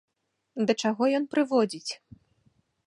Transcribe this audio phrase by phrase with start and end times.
[0.71, 1.87] Да чаго ён прыводзіць?